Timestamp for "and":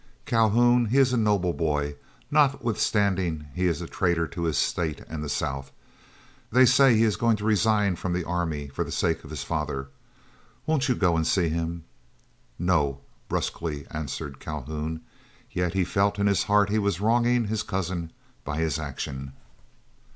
5.07-5.23, 11.15-11.27